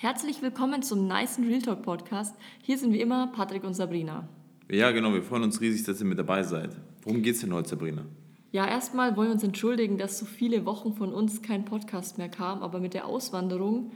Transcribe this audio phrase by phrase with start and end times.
[0.00, 2.36] Herzlich willkommen zum Nice Real Talk Podcast.
[2.62, 4.28] Hier sind wie immer Patrick und Sabrina.
[4.70, 6.70] Ja, genau, wir freuen uns riesig, dass ihr mit dabei seid.
[7.02, 8.04] Worum geht's denn heute, Sabrina?
[8.52, 12.28] Ja, erstmal wollen wir uns entschuldigen, dass so viele Wochen von uns kein Podcast mehr
[12.28, 13.90] kam, aber mit der Auswanderung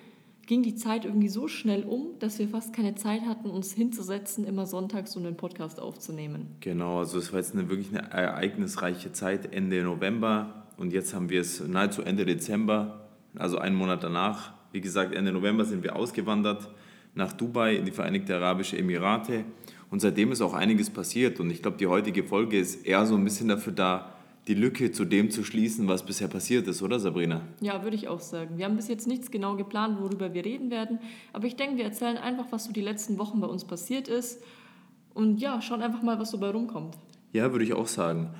[0.45, 4.45] ging die Zeit irgendwie so schnell um, dass wir fast keine Zeit hatten, uns hinzusetzen,
[4.45, 6.49] immer sonntags um den Podcast aufzunehmen.
[6.59, 11.31] Genau, also es war jetzt eine, wirklich eine ereignisreiche Zeit, Ende November und jetzt haben
[11.31, 14.55] wir es nahezu Ende Dezember, also einen Monat danach.
[14.73, 16.69] Wie gesagt, Ende November sind wir ausgewandert
[17.15, 19.45] nach Dubai in die Vereinigten Arabischen Emirate
[19.91, 23.15] und seitdem ist auch einiges passiert und ich glaube, die heutige Folge ist eher so
[23.15, 24.17] ein bisschen dafür da,
[24.49, 27.43] die Lücke zu dem zu schließen, was bisher passiert ist, oder Sabrina?
[27.61, 28.59] Ja, würde ich auch sagen.
[28.59, 30.99] Wir haben bis jetzt nichts genau geplant, worüber wir reden werden,
[31.33, 34.43] aber ich denke, wir erzählen einfach, was so die letzten Wochen bei uns passiert ist
[35.13, 36.97] und ja, schauen einfach mal, was so bei rumkommt.
[37.33, 38.31] Ja, würde ich auch sagen.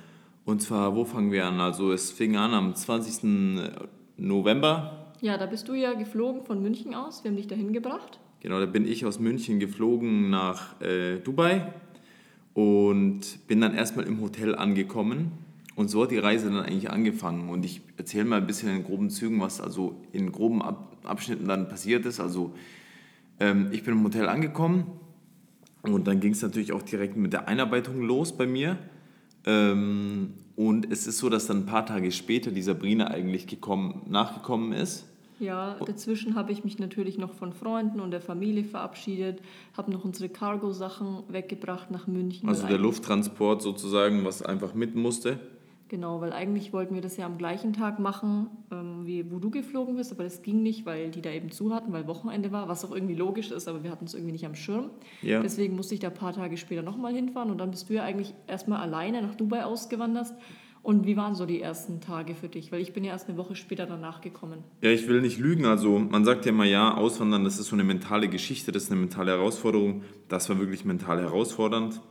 [0.45, 1.61] Und zwar, wo fangen wir an?
[1.61, 3.69] Also es fing an am 20.
[4.17, 7.23] November ja, da bist du ja geflogen von München aus.
[7.23, 8.19] Wir haben dich dahin gebracht.
[8.41, 11.73] Genau, da bin ich aus München geflogen nach äh, Dubai
[12.53, 15.31] und bin dann erstmal im Hotel angekommen.
[15.75, 17.47] Und so hat die Reise dann eigentlich angefangen.
[17.47, 21.47] Und ich erzähle mal ein bisschen in groben Zügen, was also in groben Ab Abschnitten
[21.47, 22.19] dann passiert ist.
[22.19, 22.53] Also
[23.39, 24.87] ähm, ich bin im Hotel angekommen
[25.83, 28.77] und dann ging es natürlich auch direkt mit der Einarbeitung los bei mir.
[29.45, 34.01] Ähm, und es ist so, dass dann ein paar Tage später die Sabrina eigentlich gekommen,
[34.09, 35.07] nachgekommen ist.
[35.39, 39.41] Ja, dazwischen habe ich mich natürlich noch von Freunden und der Familie verabschiedet,
[39.75, 42.47] habe noch unsere Cargo-Sachen weggebracht nach München.
[42.49, 45.39] Also der Lufttransport sozusagen, was einfach mit musste.
[45.93, 49.51] Genau, weil eigentlich wollten wir das ja am gleichen Tag machen, ähm, wie wo du
[49.51, 52.67] geflogen bist, aber das ging nicht, weil die da eben zu hatten, weil Wochenende war,
[52.67, 54.89] was auch irgendwie logisch ist, aber wir hatten es irgendwie nicht am Schirm.
[55.21, 55.39] Ja.
[55.41, 58.03] Deswegen musste ich da ein paar Tage später nochmal hinfahren und dann bist du ja
[58.03, 60.33] eigentlich erstmal alleine nach Dubai ausgewandert
[60.83, 62.73] und wie waren so die ersten Tage für dich?
[62.73, 64.65] Weil ich bin ja erst eine Woche später danach gekommen.
[64.81, 65.65] Ja, ich will nicht lügen.
[65.65, 68.91] Also man sagt ja immer, ja, Auswandern, das ist so eine mentale Geschichte, das ist
[68.91, 70.03] eine mentale Herausforderung.
[70.27, 72.01] Das war wirklich mental herausfordernd.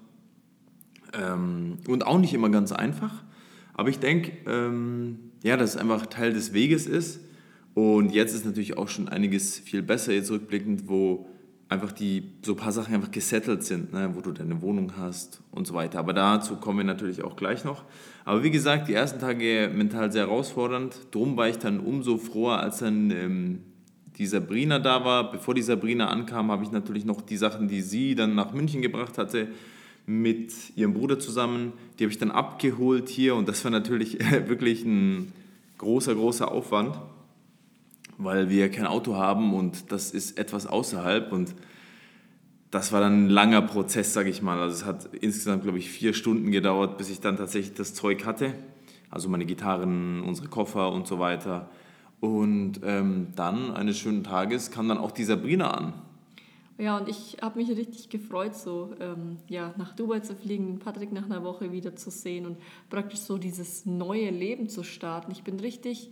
[1.13, 3.23] Ähm, und auch nicht immer ganz einfach.
[3.75, 7.21] Aber ich denke, ähm, ja, dass es einfach Teil des Weges ist.
[7.75, 11.29] Und jetzt ist natürlich auch schon einiges viel besser, jetzt rückblickend, wo
[11.73, 15.41] einfach die so ein paar Sachen einfach gesettelt sind, ne, wo du deine Wohnung hast
[15.51, 15.99] und so weiter.
[15.99, 17.85] Aber dazu kommen wir natürlich auch gleich noch.
[18.25, 20.97] Aber wie gesagt, die ersten Tage mental sehr herausfordernd.
[21.11, 23.61] Drum war ich dann umso froher, als dann ähm,
[24.19, 25.33] die Sabrina da war.
[25.33, 28.83] Bevor die Sabrina ankam, habe ich natürlich noch die Sachen, die sie dann nach München
[28.83, 29.49] gebracht hatte,
[30.07, 31.73] mit ihrem Bruder zusammen.
[31.99, 35.33] Die habe ich dann abgeholt hier und das war natürlich wirklich ein
[35.79, 36.97] großer, großer Aufwand
[38.25, 41.55] weil wir kein Auto haben und das ist etwas außerhalb und
[42.71, 44.59] das war dann ein langer Prozess, sage ich mal.
[44.59, 48.25] Also es hat insgesamt, glaube ich, vier Stunden gedauert, bis ich dann tatsächlich das Zeug
[48.25, 48.55] hatte.
[49.11, 51.69] Also meine Gitarren, unsere Koffer und so weiter.
[52.21, 55.93] Und ähm, dann eines schönen Tages kam dann auch die Sabrina an.
[56.79, 61.13] Ja, und ich habe mich richtig gefreut, so ähm, ja, nach Dubai zu fliegen, Patrick
[61.13, 62.57] nach einer Woche wieder zu sehen und
[62.89, 65.31] praktisch so dieses neue Leben zu starten.
[65.31, 66.11] Ich bin richtig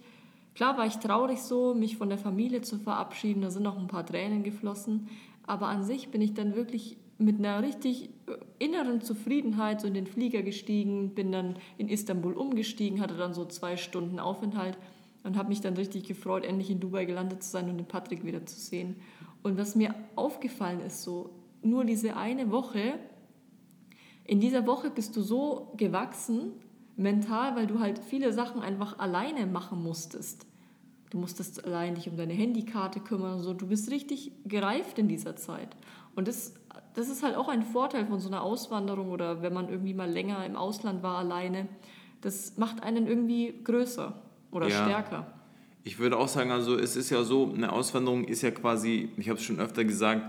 [0.55, 3.87] Klar war ich traurig so, mich von der Familie zu verabschieden, da sind auch ein
[3.87, 5.09] paar Tränen geflossen,
[5.47, 9.95] aber an sich bin ich dann wirklich mit einer richtig äh, inneren Zufriedenheit so in
[9.95, 14.79] den Flieger gestiegen, bin dann in Istanbul umgestiegen, hatte dann so zwei Stunden Aufenthalt
[15.23, 18.25] und habe mich dann richtig gefreut, endlich in Dubai gelandet zu sein und den Patrick
[18.25, 18.97] wieder zu sehen.
[19.43, 21.31] Und was mir aufgefallen ist, so
[21.63, 22.99] nur diese eine Woche,
[24.25, 26.53] in dieser Woche bist du so gewachsen,
[27.01, 30.47] mental, weil du halt viele Sachen einfach alleine machen musstest.
[31.11, 33.53] Du musstest allein dich um deine Handykarte kümmern und so.
[33.53, 35.77] Du bist richtig gereift in dieser Zeit.
[36.15, 36.55] Und das,
[36.95, 40.09] das ist halt auch ein Vorteil von so einer Auswanderung oder wenn man irgendwie mal
[40.09, 41.69] länger im Ausland war alleine.
[42.21, 44.15] Das macht einen irgendwie größer
[44.53, 44.85] oder ja.
[44.85, 45.27] stärker.
[45.83, 49.29] Ich würde auch sagen, also es ist ja so, eine Auswanderung ist ja quasi, ich
[49.29, 50.23] habe es schon öfter gesagt,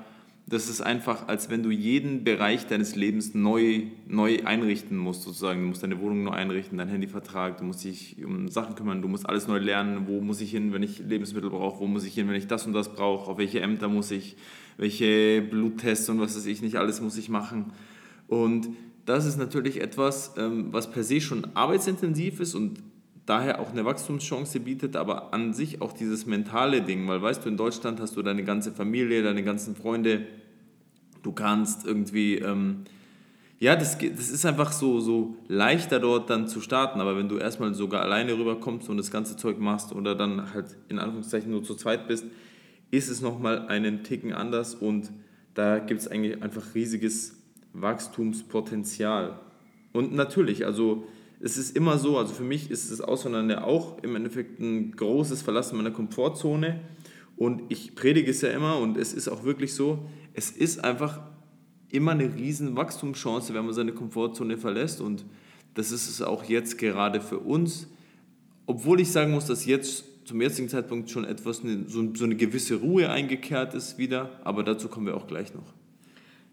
[0.47, 5.62] das ist einfach, als wenn du jeden Bereich deines Lebens neu, neu einrichten musst, sozusagen.
[5.62, 9.07] Du musst deine Wohnung neu einrichten, deinen Handyvertrag, du musst dich um Sachen kümmern, du
[9.07, 10.07] musst alles neu lernen.
[10.07, 11.80] Wo muss ich hin, wenn ich Lebensmittel brauche?
[11.80, 13.30] Wo muss ich hin, wenn ich das und das brauche?
[13.31, 14.36] Auf welche Ämter muss ich?
[14.77, 17.71] Welche Bluttests und was weiß ich nicht, alles muss ich machen.
[18.27, 18.69] Und
[19.06, 22.80] das ist natürlich etwas, ähm, was per se schon arbeitsintensiv ist und
[23.31, 27.50] daher auch eine Wachstumschance bietet, aber an sich auch dieses mentale Ding, weil weißt du,
[27.50, 30.28] in Deutschland hast du deine ganze Familie, deine ganzen Freunde,
[31.24, 32.83] du kannst irgendwie, ähm,
[33.57, 37.38] ja, das, das ist einfach so, so leichter dort dann zu starten, aber wenn du
[37.38, 41.63] erstmal sogar alleine rüberkommst und das ganze Zeug machst oder dann halt in Anführungszeichen nur
[41.63, 42.25] zu zweit bist,
[42.92, 45.10] ist es nochmal einen Ticken anders und
[45.54, 47.38] da gibt es eigentlich einfach riesiges
[47.72, 49.39] Wachstumspotenzial.
[49.94, 51.07] Und natürlich, also
[51.44, 54.92] es ist immer so, also für mich ist das Auswandern ja auch im Endeffekt ein
[54.92, 56.82] großes Verlassen meiner Komfortzone
[57.36, 61.20] Und ich predige es ja immer und es ist auch wirklich so, es ist einfach
[61.90, 65.26] immer eine riesen Wachstumschance, wenn man seine Komfortzone verlässt und
[65.74, 67.88] das ist es auch jetzt gerade für uns.
[68.68, 73.10] Obwohl ich sagen muss, dass jetzt zum jetzigen Zeitpunkt schon etwas, so eine gewisse Ruhe
[73.10, 75.74] eingekehrt ist wieder, aber dazu kommen wir auch gleich noch.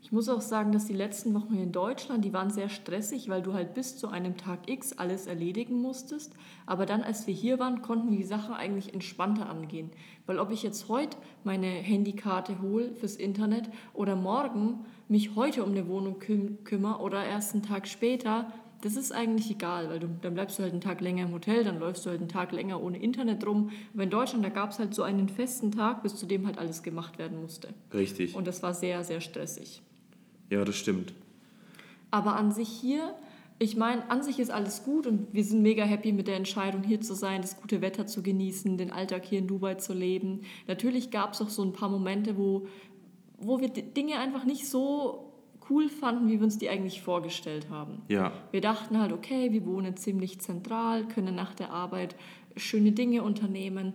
[0.01, 3.29] Ich muss auch sagen, dass die letzten Wochen hier in Deutschland, die waren sehr stressig,
[3.29, 6.33] weil du halt bis zu einem Tag X alles erledigen musstest.
[6.67, 9.91] Aber dann, als wir hier waren, konnten wir die Sache eigentlich entspannter angehen.
[10.25, 15.73] Weil ob ich jetzt heute meine Handykarte hole fürs Internet oder morgen mich heute um
[15.73, 18.53] eine Wohnung küm kümmere oder erst einen Tag später,
[18.83, 21.65] das ist eigentlich egal, weil du, dann bleibst du halt einen Tag länger im Hotel,
[21.65, 23.71] dann läufst du halt einen Tag länger ohne Internet rum.
[23.93, 26.59] Aber in Deutschland, da gab es halt so einen festen Tag, bis zu dem halt
[26.59, 27.75] alles gemacht werden musste.
[27.93, 28.37] Richtig.
[28.37, 29.83] Und das war sehr, sehr stressig.
[30.51, 31.13] Ja, das stimmt.
[32.11, 33.15] Aber an sich hier,
[33.59, 36.83] ich meine, an sich ist alles gut und wir sind mega happy mit der Entscheidung,
[36.83, 40.43] hier zu sein, das gute Wetter zu genießen, den Alltag hier in Dubai zu leben.
[40.67, 42.67] Natürlich gab es auch so ein paar Momente, wo,
[43.39, 45.33] wo wir Dinge einfach nicht so
[45.71, 48.03] cool fanden, wie wir uns die eigentlich vorgestellt haben.
[48.09, 48.33] Ja.
[48.53, 52.17] Wir dachten halt, okay, wir wohnen ziemlich zentral, können nach der Arbeit
[52.57, 53.95] schöne Dinge unternehmen.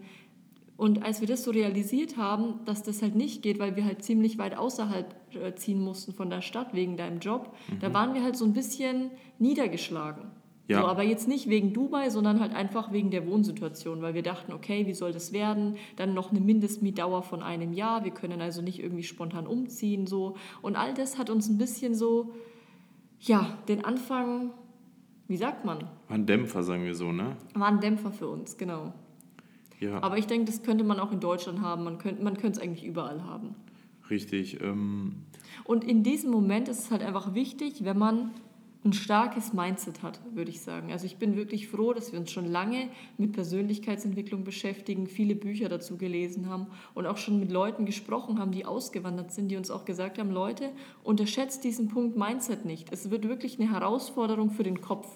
[0.75, 4.03] Und als wir das so realisiert haben, dass das halt nicht geht, weil wir halt
[4.03, 7.79] ziemlich weit außerhalb äh, ziehen mussten von der Stadt wegen deinem Job, mhm.
[7.79, 10.31] da waren wir halt so ein bisschen niedergeschlagen.
[10.67, 10.81] Ja.
[10.81, 14.53] So, aber jetzt nicht wegen Dubai, sondern halt einfach wegen der Wohnsituation, weil wir dachten,
[14.53, 15.75] okay, wie soll das werden?
[15.97, 20.37] Dann noch eine Mindestmietdauer von einem Jahr, wir können also nicht irgendwie spontan umziehen so.
[20.61, 22.33] Und all das hat uns ein bisschen so,
[23.19, 24.51] ja, den Anfang,
[25.27, 25.79] wie sagt man?
[26.07, 27.35] War ein Dämpfer, sagen wir so, ne?
[27.53, 28.93] War ein Dämpfer für uns, genau.
[29.83, 30.01] Ja.
[30.01, 31.83] Aber ich denke, das könnte man auch in Deutschland haben.
[31.83, 33.56] Man könnte man es eigentlich überall haben.
[34.09, 34.62] Richtig.
[34.62, 35.13] Ähm
[35.65, 38.31] Und in diesem Moment ist es halt einfach wichtig, wenn man
[38.85, 40.91] ein starkes Mindset hat, würde ich sagen.
[40.91, 45.69] Also ich bin wirklich froh, dass wir uns schon lange mit Persönlichkeitsentwicklung beschäftigen, viele Bücher
[45.69, 49.71] dazu gelesen haben und auch schon mit Leuten gesprochen haben, die ausgewandert sind, die uns
[49.71, 50.69] auch gesagt haben, Leute,
[51.03, 52.91] unterschätzt diesen Punkt Mindset nicht.
[52.91, 55.07] Es wird wirklich eine Herausforderung für den Kopf.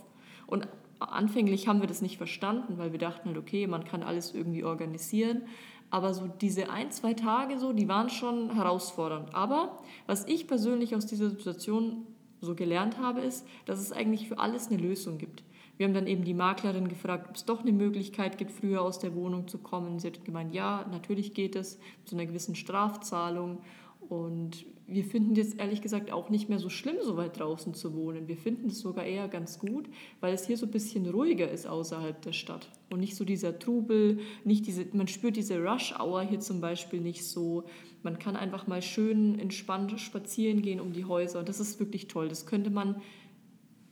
[0.45, 0.65] Und
[0.99, 4.63] anfänglich haben wir das nicht verstanden, weil wir dachten halt, okay, man kann alles irgendwie
[4.63, 5.43] organisieren.
[5.89, 9.33] Aber so diese ein, zwei Tage so, die waren schon herausfordernd.
[9.33, 12.05] Aber was ich persönlich aus dieser Situation
[12.41, 15.43] so gelernt habe, ist, dass es eigentlich für alles eine Lösung gibt.
[15.77, 18.99] Wir haben dann eben die Maklerin gefragt, ob es doch eine Möglichkeit gibt, früher aus
[18.99, 19.99] der Wohnung zu kommen.
[19.99, 23.59] Sie hat gemeint, ja, natürlich geht es, so einer gewissen Strafzahlung.
[24.09, 27.93] Und wir finden es ehrlich gesagt auch nicht mehr so schlimm, so weit draußen zu
[27.93, 28.29] wohnen.
[28.29, 29.89] Wir finden es sogar eher ganz gut,
[30.21, 32.69] weil es hier so ein bisschen ruhiger ist außerhalb der Stadt.
[32.89, 37.25] Und nicht so dieser Trubel, nicht diese, man spürt diese Rush-Hour hier zum Beispiel nicht
[37.25, 37.65] so.
[38.01, 41.39] Man kann einfach mal schön entspannt spazieren gehen um die Häuser.
[41.39, 42.29] Und das ist wirklich toll.
[42.29, 43.01] Das könnte man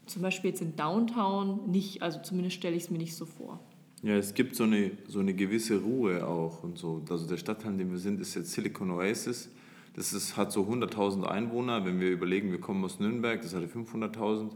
[0.06, 3.60] zum Beispiel jetzt in Downtown nicht, also zumindest stelle ich es mir nicht so vor.
[4.02, 7.04] Ja, es gibt so eine, so eine gewisse Ruhe auch und so.
[7.10, 9.50] Also der Stadtteil, in dem wir sind, ist jetzt Silicon Oasis
[9.96, 11.86] das ist, hat so 100.000 Einwohner.
[11.86, 14.50] Wenn wir überlegen, wir kommen aus Nürnberg, das hatte 500.000,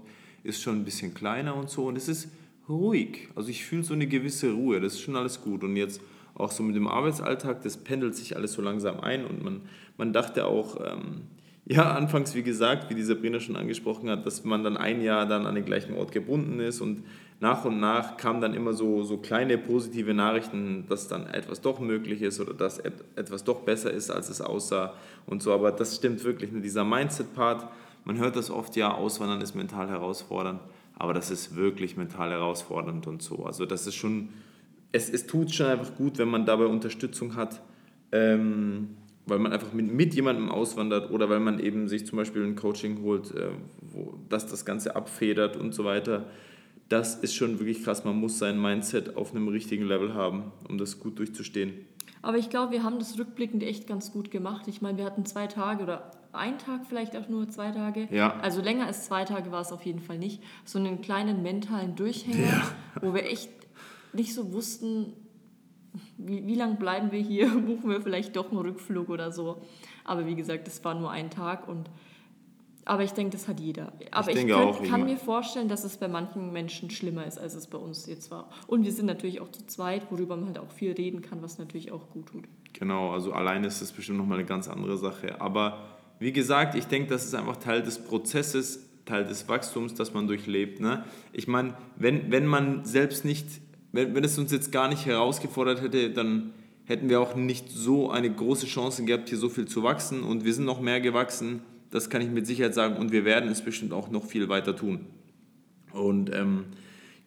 [0.44, 1.86] ist schon ein bisschen kleiner und so.
[1.86, 2.30] Und es ist
[2.68, 3.30] ruhig.
[3.36, 4.81] Also ich fühle so eine gewisse Ruhe.
[4.81, 5.63] Das ist schon alles gut.
[5.63, 6.01] Und jetzt
[6.36, 9.25] auch so mit dem Arbeitsalltag, das pendelt sich alles so langsam ein.
[9.25, 9.62] Und man,
[9.97, 11.21] man dachte auch, ähm,
[11.65, 15.25] ja, anfangs, wie gesagt, wie die Sabrina schon angesprochen hat, dass man dann ein Jahr
[15.25, 17.03] dann an den gleichen Ort gebunden ist und
[17.41, 21.80] nach und nach kamen dann immer so, so kleine positive Nachrichten, dass dann etwas doch
[21.80, 24.94] möglich ist oder dass etwas doch besser ist, als es aussah
[25.25, 25.53] und so.
[25.53, 27.68] Aber das stimmt wirklich, mit dieser Mindset-Part,
[28.04, 30.59] man hört das oft, ja, Auswandern ist mental herausfordernd,
[30.95, 33.45] aber das ist wirklich mental herausfordernd und so.
[33.45, 34.30] Also das ist schon,
[34.92, 37.61] es, es tut schon einfach gut, wenn man dabei Unterstützung hat,
[38.11, 38.97] ähm,
[39.28, 42.57] weil man einfach mit, mit jemandem auswandert oder weil man eben sich zum Beispiel ein
[42.57, 43.49] Coaching holt, äh,
[43.81, 46.25] wo das das Ganze abfedert und so weiter
[46.90, 48.04] das ist schon wirklich krass.
[48.04, 51.86] Man muss sein Mindset auf einem richtigen Level haben, um das gut durchzustehen.
[52.22, 54.68] Aber ich glaube, wir haben das rückblickend echt ganz gut gemacht.
[54.68, 58.08] Ich meine, wir hatten zwei Tage oder ein Tag vielleicht auch nur zwei Tage.
[58.12, 58.38] Ja.
[58.42, 60.44] Also länger als zwei Tage war es auf jeden Fall nicht.
[60.66, 62.72] So einen kleinen mentalen Durchhänger, ja.
[63.02, 63.50] wo wir echt
[64.12, 65.14] nicht so wussten,
[66.18, 69.62] wie, wie lange bleiben wir hier, buchen wir vielleicht doch einen Rückflug oder so.
[70.04, 71.90] Aber wie gesagt, es war nur ein Tag und
[72.90, 73.94] aber ich denke, das hat jeder.
[74.10, 77.38] Aber ich, ich könnt, auch, kann mir vorstellen, dass es bei manchen Menschen schlimmer ist,
[77.38, 78.50] als es bei uns jetzt war.
[78.66, 81.60] Und wir sind natürlich auch zu zweit, worüber man halt auch viel reden kann, was
[81.60, 82.46] natürlich auch gut tut.
[82.74, 85.40] Genau, also alleine ist das bestimmt nochmal eine ganz andere Sache.
[85.40, 85.78] Aber
[86.18, 90.26] wie gesagt, ich denke, das ist einfach Teil des Prozesses, Teil des Wachstums, das man
[90.26, 90.80] durchlebt.
[90.80, 91.04] Ne?
[91.31, 93.46] Ich meine, wenn, wenn man selbst nicht,
[93.92, 96.56] wenn, wenn es uns jetzt gar nicht herausgefordert hätte, dann
[96.86, 100.24] hätten wir auch nicht so eine große Chance gehabt, hier so viel zu wachsen.
[100.24, 103.50] Und wir sind noch mehr gewachsen das kann ich mit Sicherheit sagen und wir werden
[103.50, 105.06] es bestimmt auch noch viel weiter tun.
[105.92, 106.66] Und ähm,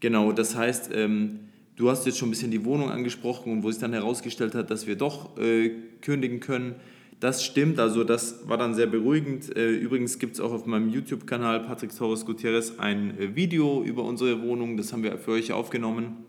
[0.00, 1.40] genau, das heißt, ähm,
[1.76, 4.70] du hast jetzt schon ein bisschen die Wohnung angesprochen und wo sich dann herausgestellt hat,
[4.70, 6.76] dass wir doch äh, kündigen können.
[7.18, 9.56] Das stimmt, also das war dann sehr beruhigend.
[9.56, 14.04] Äh, übrigens gibt es auch auf meinem YouTube-Kanal Patrick Torres Gutierrez ein äh, Video über
[14.04, 14.76] unsere Wohnung.
[14.76, 16.24] Das haben wir für euch aufgenommen.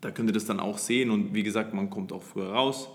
[0.00, 2.88] Da könnt ihr das dann auch sehen und wie gesagt, man kommt auch früher raus.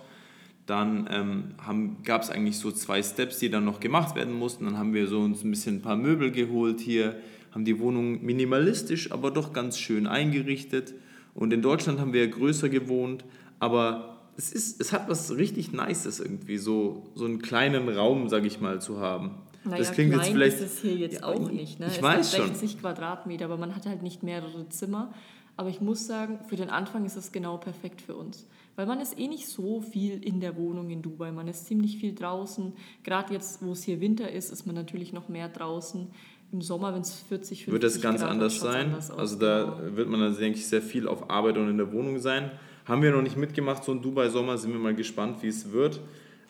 [0.68, 4.66] Dann ähm, gab es eigentlich so zwei Steps, die dann noch gemacht werden mussten.
[4.66, 7.16] Dann haben wir so uns ein bisschen ein paar Möbel geholt hier,
[7.54, 10.94] haben die Wohnung minimalistisch, aber doch ganz schön eingerichtet.
[11.34, 13.24] Und in Deutschland haben wir ja größer gewohnt,
[13.60, 18.44] aber es, ist, es hat was richtig Nices irgendwie, so, so einen kleinen Raum, sag
[18.44, 19.32] ich mal, zu haben.
[19.64, 20.58] Naja, das klingt jetzt vielleicht.
[20.58, 21.80] ist es hier jetzt auch nicht.
[21.80, 21.88] Ne?
[21.88, 22.82] Ich es weiß hat 60 schon.
[22.82, 25.14] Quadratmeter, aber man hat halt nicht mehrere Zimmer.
[25.58, 28.48] Aber ich muss sagen, für den Anfang ist es genau perfekt für uns.
[28.76, 31.32] Weil man ist eh nicht so viel in der Wohnung in Dubai.
[31.32, 32.74] Man ist ziemlich viel draußen.
[33.04, 36.08] Gerade jetzt, wo es hier Winter ist, ist man natürlich noch mehr draußen.
[36.52, 38.86] Im Sommer, wenn es 40, 50 Wird das ganz Grad anders sein?
[38.86, 39.98] Anders also da genau.
[39.98, 42.52] wird man dann, denke ich, sehr viel auf Arbeit und in der Wohnung sein.
[42.86, 46.00] Haben wir noch nicht mitgemacht, so ein Dubai-Sommer, sind wir mal gespannt, wie es wird.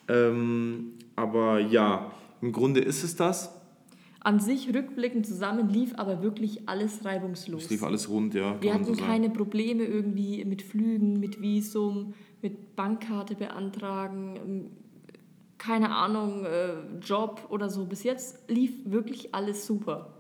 [0.10, 2.12] Ähm, aber ja,
[2.42, 3.57] im Grunde ist es das
[4.28, 7.64] an sich rückblickend zusammen lief aber wirklich alles reibungslos.
[7.64, 8.62] Es lief alles rund, ja.
[8.62, 14.70] Wir hatten so keine Probleme irgendwie mit Flügen, mit Visum, mit Bankkarte beantragen,
[15.58, 17.86] keine Ahnung, äh, Job oder so.
[17.86, 20.14] Bis jetzt lief wirklich alles super.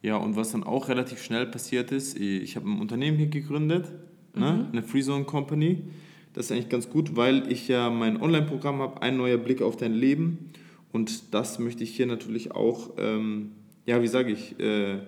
[0.00, 3.92] Ja, und was dann auch relativ schnell passiert ist, ich habe ein Unternehmen hier gegründet,
[4.34, 4.52] ne?
[4.52, 4.66] mhm.
[4.72, 5.90] eine Freezone Company.
[6.32, 9.76] Das ist eigentlich ganz gut, weil ich ja mein Online-Programm habe, ein neuer Blick auf
[9.76, 10.52] dein Leben.
[10.92, 13.52] Und das möchte ich hier natürlich auch, ähm,
[13.86, 14.98] ja, wie sage ich, äh,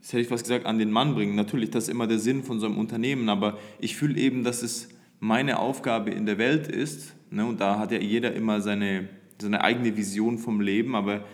[0.00, 1.34] jetzt hätte ich was gesagt, an den Mann bringen.
[1.34, 4.62] Natürlich, das ist immer der Sinn von so einem Unternehmen, aber ich fühle eben, dass
[4.62, 4.88] es
[5.20, 7.14] meine Aufgabe in der Welt ist.
[7.30, 7.46] Ne?
[7.46, 9.08] Und da hat ja jeder immer seine,
[9.40, 11.24] seine eigene Vision vom Leben, aber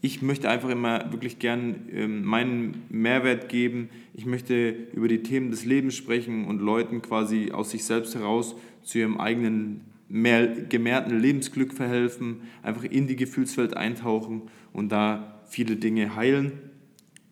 [0.00, 3.88] ich möchte einfach immer wirklich gern ähm, meinen Mehrwert geben.
[4.12, 8.54] Ich möchte über die Themen des Lebens sprechen und Leuten quasi aus sich selbst heraus
[8.82, 9.80] zu ihrem eigenen
[10.14, 14.42] mehr gemehrten Lebensglück verhelfen, einfach in die Gefühlswelt eintauchen
[14.72, 16.52] und da viele Dinge heilen.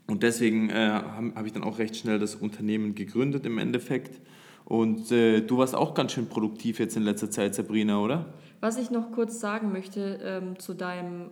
[0.09, 4.21] Und deswegen äh, habe hab ich dann auch recht schnell das Unternehmen gegründet im Endeffekt.
[4.65, 8.35] Und äh, du warst auch ganz schön produktiv jetzt in letzter Zeit, Sabrina, oder?
[8.61, 11.31] Was ich noch kurz sagen möchte ähm, zu deinem,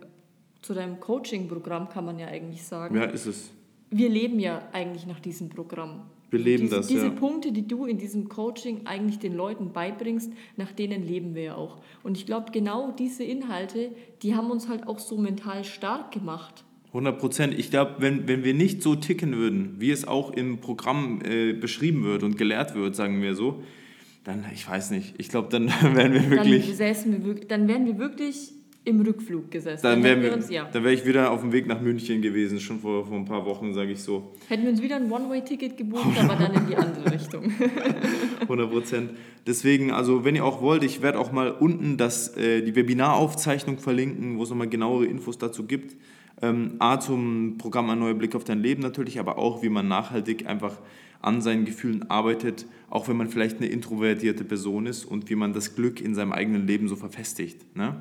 [0.61, 2.95] zu deinem Coaching-Programm, kann man ja eigentlich sagen.
[2.95, 3.51] Ja, ist es.
[3.89, 6.03] Wir leben ja eigentlich nach diesem Programm.
[6.31, 6.87] Wir leben diese, das.
[6.87, 7.11] Diese ja.
[7.11, 11.55] Punkte, die du in diesem Coaching eigentlich den Leuten beibringst, nach denen leben wir ja
[11.55, 11.81] auch.
[12.03, 13.91] Und ich glaube, genau diese Inhalte,
[14.23, 16.63] die haben uns halt auch so mental stark gemacht.
[16.87, 17.59] 100 Prozent.
[17.59, 21.53] Ich glaube, wenn, wenn wir nicht so ticken würden, wie es auch im Programm äh,
[21.53, 23.61] beschrieben wird und gelehrt wird, sagen wir so,
[24.23, 26.77] dann, ich weiß nicht, ich glaube, dann wären wir wirklich.
[26.77, 29.83] Dann, wir, dann wären wir wirklich im Rückflug gesessen.
[29.83, 30.67] Dann, wären wir, ja.
[30.71, 33.45] dann wäre ich wieder auf dem Weg nach München gewesen, schon vor, vor ein paar
[33.45, 34.33] Wochen, sage ich so.
[34.47, 37.51] Hätten wir uns wieder ein One-Way-Ticket gebucht, aber dann in die andere Richtung.
[38.41, 39.11] 100 Prozent.
[39.45, 43.77] Deswegen, also wenn ihr auch wollt, ich werde auch mal unten das, äh, die Webinaraufzeichnung
[43.77, 45.95] verlinken, wo es nochmal genauere Infos dazu gibt.
[46.41, 49.87] Ähm, A zum Programm Ein neuer Blick auf dein Leben natürlich, aber auch, wie man
[49.87, 50.79] nachhaltig einfach
[51.21, 55.53] an seinen Gefühlen arbeitet, auch wenn man vielleicht eine introvertierte Person ist und wie man
[55.53, 57.75] das Glück in seinem eigenen Leben so verfestigt.
[57.75, 57.95] Ne?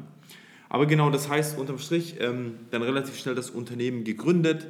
[0.70, 4.68] Aber genau, das heißt unterm Strich ähm, dann relativ schnell das Unternehmen gegründet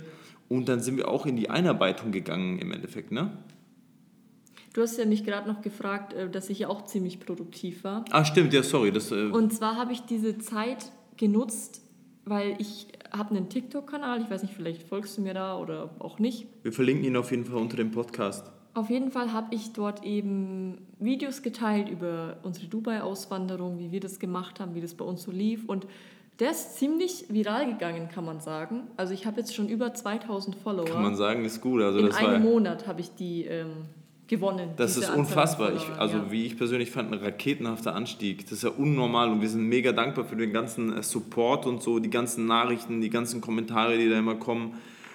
[0.49, 3.31] und dann sind wir auch in die Einarbeitung gegangen im Endeffekt, ne?
[4.73, 8.05] Du hast ja mich gerade noch gefragt, äh, dass ich ja auch ziemlich produktiv war.
[8.11, 8.93] Ah, stimmt, ja, sorry.
[8.93, 11.83] Das, äh und zwar habe ich diese Zeit genutzt,
[12.25, 16.19] weil ich habe einen TikTok-Kanal, ich weiß nicht, vielleicht folgst du mir da oder auch
[16.19, 16.47] nicht.
[16.63, 18.51] Wir verlinken ihn auf jeden Fall unter dem Podcast.
[18.73, 24.19] Auf jeden Fall habe ich dort eben Videos geteilt über unsere Dubai-Auswanderung, wie wir das
[24.19, 25.65] gemacht haben, wie das bei uns so lief.
[25.67, 25.87] Und
[26.39, 28.85] der ist ziemlich viral gegangen, kann man sagen.
[28.97, 30.87] Also ich habe jetzt schon über 2000 Follower.
[30.87, 31.83] Kann man sagen, ist gut.
[31.83, 33.73] Also In das einem Monat habe ich die ähm,
[34.31, 34.71] gewonnen.
[34.77, 35.75] Das ist unfassbar.
[35.75, 36.31] Ich, also ja.
[36.31, 38.45] wie ich persönlich fand, ein raketenhafter Anstieg.
[38.45, 41.83] Das ist ja unnormal und wir sind mega dankbar für den ganzen äh, Support und
[41.83, 44.75] so, die ganzen Nachrichten, die ganzen Kommentare, die da immer kommen.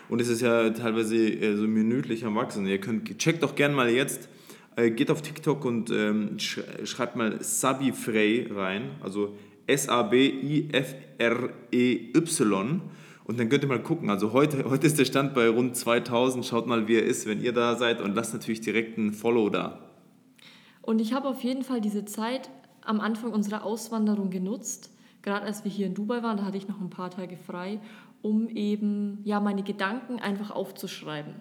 [0.10, 2.68] Und es ist ja teilweise äh, so minütlich am Wachsen.
[2.68, 4.30] Ihr könnt, checkt doch gerne mal jetzt,
[4.76, 9.36] äh, geht auf TikTok und ähm, sch schreibt mal Sabi Frey rein, also
[9.68, 10.72] S-A-B-I-F-R-E-Y.
[13.24, 14.12] Und dann könnt ihr mal gucken.
[14.12, 16.46] Also heute, heute ist der Stand bei rund 2000.
[16.46, 19.50] Schaut mal, wie er ist, wenn ihr da seid und lasst natürlich direkt ein Follow
[19.50, 19.80] da.
[20.82, 24.92] Und ich habe auf jeden Fall diese Zeit am Anfang unserer Auswanderung genutzt.
[25.26, 27.80] Gerade als wir hier in Dubai waren, da hatte ich noch ein paar Tage frei
[28.22, 31.36] um eben ja, meine Gedanken einfach aufzuschreiben,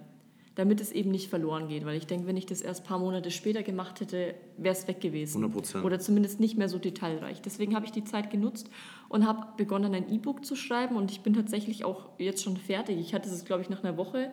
[0.55, 1.87] damit es eben nicht verloren geht.
[1.87, 4.87] Weil ich denke, wenn ich das erst ein paar Monate später gemacht hätte, wäre es
[4.87, 5.43] weg gewesen.
[5.45, 5.83] 100%.
[5.83, 7.41] Oder zumindest nicht mehr so detailreich.
[7.41, 8.69] Deswegen habe ich die Zeit genutzt
[9.09, 10.97] und habe begonnen, ein E-Book zu schreiben.
[10.97, 12.99] Und ich bin tatsächlich auch jetzt schon fertig.
[12.99, 14.31] Ich hatte es, glaube ich, nach einer Woche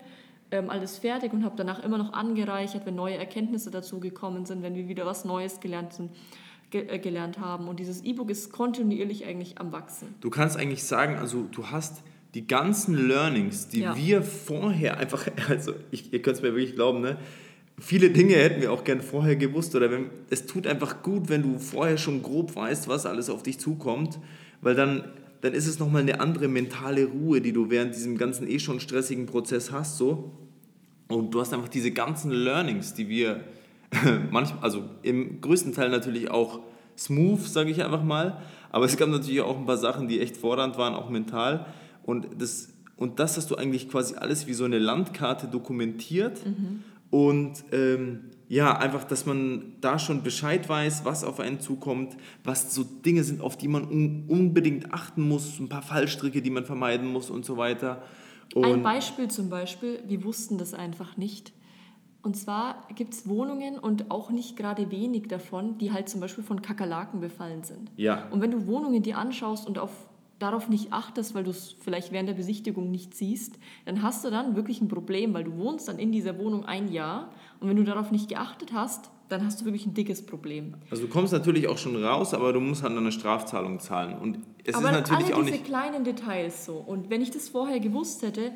[0.51, 4.61] ähm, alles fertig und habe danach immer noch angereichert, wenn neue Erkenntnisse dazu gekommen sind,
[4.61, 6.11] wenn wir wieder was Neues gelernt sind
[6.71, 7.67] ge äh, gelernt haben.
[7.67, 10.15] Und dieses E-Book ist kontinuierlich eigentlich am Wachsen.
[10.21, 12.01] Du kannst eigentlich sagen, also du hast
[12.33, 13.95] die ganzen Learnings, die ja.
[13.95, 17.17] wir vorher einfach, also ich, ihr könnt es mir wirklich glauben, ne?
[17.81, 21.41] viele Dinge hätten wir auch gern vorher gewusst oder wenn, es tut einfach gut, wenn
[21.41, 24.19] du vorher schon grob weißt, was alles auf dich zukommt,
[24.61, 25.03] weil dann,
[25.41, 28.79] dann ist es nochmal eine andere mentale Ruhe, die du während diesem ganzen eh schon
[28.79, 30.31] stressigen Prozess hast, so.
[31.07, 33.43] Und du hast einfach diese ganzen Learnings, die wir
[34.31, 36.59] manchmal, also im größten Teil natürlich auch
[36.97, 40.37] smooth, sage ich einfach mal, aber es gab natürlich auch ein paar Sachen, die echt
[40.37, 41.65] fordernd waren, auch mental.
[42.03, 46.45] Und das, und das hast du eigentlich quasi alles wie so eine Landkarte dokumentiert.
[46.45, 46.83] Mhm.
[47.09, 52.73] Und ähm, ja, einfach, dass man da schon Bescheid weiß, was auf einen zukommt, was
[52.73, 56.65] so Dinge sind, auf die man un unbedingt achten muss, ein paar Fallstricke, die man
[56.65, 58.01] vermeiden muss und so weiter.
[58.53, 61.53] Und ein Beispiel zum Beispiel, wir wussten das einfach nicht.
[62.23, 66.43] Und zwar gibt es Wohnungen und auch nicht gerade wenig davon, die halt zum Beispiel
[66.43, 67.91] von Kakerlaken befallen sind.
[67.97, 68.27] Ja.
[68.29, 69.91] Und wenn du Wohnungen dir anschaust und auf
[70.41, 74.29] darauf nicht achtest, weil du es vielleicht während der Besichtigung nicht siehst, dann hast du
[74.29, 77.77] dann wirklich ein Problem, weil du wohnst dann in dieser Wohnung ein Jahr und wenn
[77.77, 80.73] du darauf nicht geachtet hast, dann hast du wirklich ein dickes Problem.
[80.89, 84.39] Also du kommst natürlich auch schon raus, aber du musst halt eine Strafzahlung zahlen und
[84.65, 87.79] es aber ist natürlich alle auch diese kleinen Details so und wenn ich das vorher
[87.79, 88.51] gewusst hätte,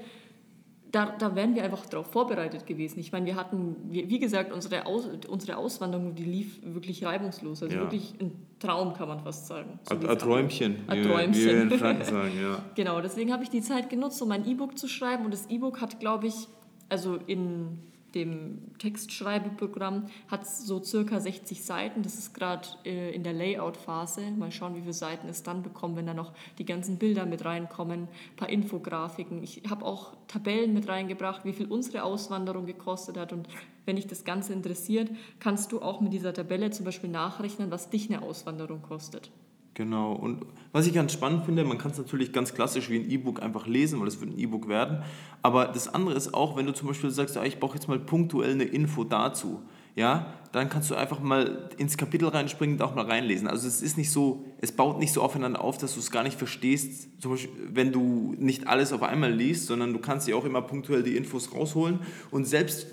[0.95, 2.99] da, da wären wir einfach darauf vorbereitet gewesen.
[2.99, 7.61] Ich meine, wir hatten, wie gesagt, unsere, Aus, unsere Auswanderung, die lief wirklich reibungslos.
[7.61, 7.81] Also ja.
[7.81, 9.77] wirklich ein Traum, kann man fast sagen.
[9.83, 10.77] So ein Träumchen.
[10.87, 11.33] Ein Träumchen.
[11.33, 12.63] Wie wir in Franken sagen, ja.
[12.75, 15.25] genau, deswegen habe ich die Zeit genutzt, um ein E-Book zu schreiben.
[15.25, 16.47] Und das E-Book hat, glaube ich,
[16.87, 17.79] also in
[18.15, 22.01] dem Textschreibeprogramm hat so circa 60 Seiten.
[22.01, 24.31] Das ist gerade äh, in der Layout-Phase.
[24.31, 27.45] Mal schauen, wie viele Seiten es dann bekommt, wenn da noch die ganzen Bilder mit
[27.45, 29.43] reinkommen, ein paar Infografiken.
[29.43, 33.33] Ich habe auch Tabellen mit reingebracht, wie viel unsere Auswanderung gekostet hat.
[33.33, 33.47] Und
[33.85, 37.89] wenn dich das Ganze interessiert, kannst du auch mit dieser Tabelle zum Beispiel nachrechnen, was
[37.89, 39.29] dich eine Auswanderung kostet.
[39.75, 40.13] Genau.
[40.13, 43.43] Und was ich ganz spannend finde, man kann es natürlich ganz klassisch wie ein E-Book
[43.43, 45.03] einfach lesen, weil es wird ein E-Book werden.
[45.41, 48.53] Aber das andere ist auch, wenn du zum Beispiel sagst, ich brauche jetzt mal punktuell
[48.53, 49.61] eine Info dazu,
[49.95, 53.47] ja, dann kannst du einfach mal ins Kapitel reinspringen und auch mal reinlesen.
[53.49, 56.23] Also es ist nicht so, es baut nicht so aufeinander auf, dass du es gar
[56.23, 60.37] nicht verstehst, zum Beispiel, wenn du nicht alles auf einmal liest, sondern du kannst dir
[60.37, 61.99] auch immer punktuell die Infos rausholen.
[62.31, 62.87] Und selbst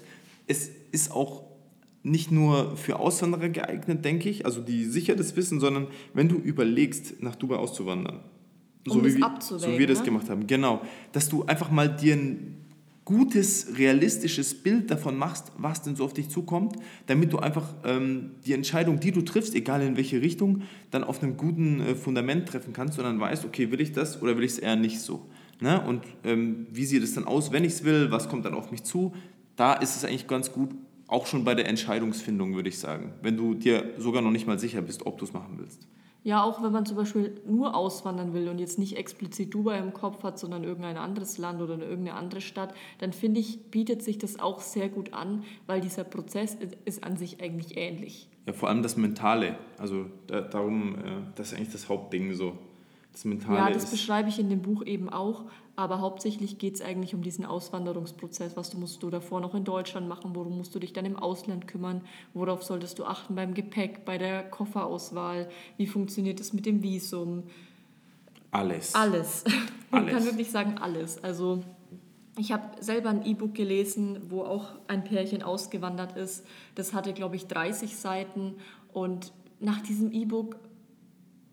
[0.48, 1.51] es ist auch
[2.02, 6.36] nicht nur für Auswanderer geeignet, denke ich, also die sicher das wissen, sondern wenn du
[6.36, 8.20] überlegst, nach Dubai auszuwandern.
[8.88, 10.04] Um so, wie, so wie wir das ne?
[10.06, 10.82] gemacht haben, genau.
[11.12, 12.56] Dass du einfach mal dir ein
[13.04, 18.32] gutes, realistisches Bild davon machst, was denn so auf dich zukommt, damit du einfach ähm,
[18.46, 22.48] die Entscheidung, die du triffst, egal in welche Richtung, dann auf einem guten äh, Fundament
[22.48, 25.00] treffen kannst und dann weißt, okay, will ich das oder will ich es eher nicht
[25.00, 25.26] so.
[25.60, 25.80] Ne?
[25.80, 28.70] Und ähm, wie sieht es dann aus, wenn ich es will, was kommt dann auf
[28.70, 29.12] mich zu?
[29.56, 30.70] Da ist es eigentlich ganz gut,
[31.12, 34.58] auch schon bei der Entscheidungsfindung, würde ich sagen, wenn du dir sogar noch nicht mal
[34.58, 35.86] sicher bist, ob du es machen willst.
[36.24, 39.92] Ja, auch wenn man zum Beispiel nur auswandern will und jetzt nicht explizit Dubai im
[39.92, 44.18] Kopf hat, sondern irgendein anderes Land oder irgendeine andere Stadt, dann finde ich, bietet sich
[44.18, 48.28] das auch sehr gut an, weil dieser Prozess ist, an sich eigentlich ähnlich.
[48.46, 49.56] Ja, vor allem das Mentale.
[49.78, 50.98] Also da, darum, äh,
[51.34, 52.56] das ist eigentlich das Hauptding so.
[53.12, 55.44] Das Mentale ja, das beschreibe ich in dem Buch eben auch.
[55.76, 58.56] Aber hauptsächlich geht es eigentlich um diesen Auswanderungsprozess.
[58.56, 60.34] Was du musst du davor noch in Deutschland machen?
[60.34, 62.02] Worum musst du dich dann im Ausland kümmern?
[62.34, 65.48] Worauf solltest du achten beim Gepäck, bei der Kofferauswahl?
[65.76, 67.44] Wie funktioniert es mit dem Visum?
[68.50, 68.94] Alles.
[68.94, 69.44] Alles.
[69.90, 70.14] Man alles.
[70.14, 71.22] kann wirklich sagen alles.
[71.22, 71.62] Also
[72.38, 76.46] ich habe selber ein E-Book gelesen, wo auch ein Pärchen ausgewandert ist.
[76.74, 78.54] Das hatte, glaube ich, 30 Seiten.
[78.92, 80.56] Und nach diesem E-Book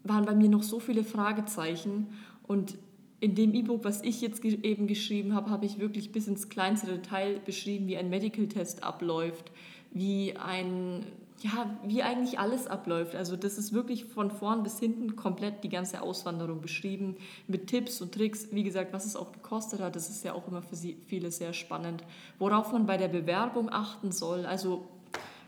[0.04, 2.08] waren bei mir noch so viele Fragezeichen.
[2.48, 2.78] Und
[3.20, 6.88] in dem E-Book, was ich jetzt eben geschrieben habe, habe ich wirklich bis ins kleinste
[6.88, 9.52] Detail beschrieben, wie ein Medical Test abläuft,
[9.92, 11.06] wie ein
[11.42, 13.16] ja, wie eigentlich alles abläuft.
[13.16, 17.16] Also das ist wirklich von vorn bis hinten komplett die ganze Auswanderung beschrieben
[17.48, 18.50] mit Tipps und Tricks.
[18.52, 21.54] Wie gesagt, was es auch gekostet hat, das ist ja auch immer für viele sehr
[21.54, 22.04] spannend.
[22.40, 24.46] Worauf man bei der Bewerbung achten soll.
[24.46, 24.88] Also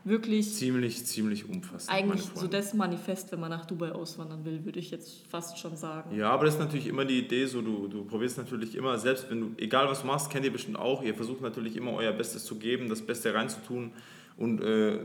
[0.04, 0.54] wirklich.
[0.54, 1.92] Ziemlich, ziemlich umfassend.
[1.92, 5.76] Eigentlich so das Manifest, wenn man nach Dubai auswandern will, würde ich jetzt fast schon
[5.76, 6.16] sagen.
[6.16, 9.30] Ja, aber das ist natürlich immer die Idee, so du, du probierst natürlich immer, selbst
[9.30, 12.12] wenn du, egal was du machst, kennt ihr bestimmt auch, ihr versucht natürlich immer euer
[12.12, 13.92] Bestes zu geben, das Beste reinzutun
[14.38, 15.00] und äh,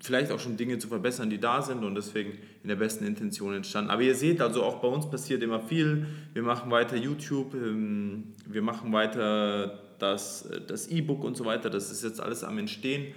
[0.00, 3.54] vielleicht auch schon Dinge zu verbessern, die da sind und deswegen in der besten Intention
[3.54, 3.90] entstanden.
[3.90, 6.06] Aber ihr seht, also auch bei uns passiert immer viel.
[6.34, 11.70] Wir machen weiter YouTube, ähm, wir machen weiter das E-Book und so weiter.
[11.70, 13.14] Das ist jetzt alles am Entstehen.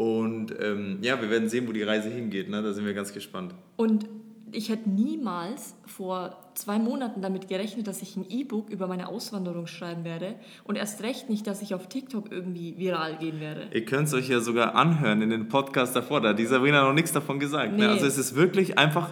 [0.00, 2.48] Und ähm, ja, wir werden sehen, wo die Reise hingeht.
[2.48, 2.62] Ne?
[2.62, 3.52] Da sind wir ganz gespannt.
[3.76, 4.08] Und
[4.50, 9.66] ich hätte niemals vor zwei Monaten damit gerechnet, dass ich ein E-Book über meine Auswanderung
[9.66, 13.68] schreiben werde und erst recht nicht, dass ich auf TikTok irgendwie viral gehen werde.
[13.74, 16.82] Ihr könnt es euch ja sogar anhören in den Podcast davor, da hat die Sabrina
[16.82, 17.72] noch nichts davon gesagt.
[17.72, 17.84] Ne?
[17.84, 17.84] Nee.
[17.84, 19.10] Also es ist wirklich einfach